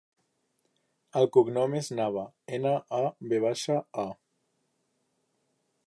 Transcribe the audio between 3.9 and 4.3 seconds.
a.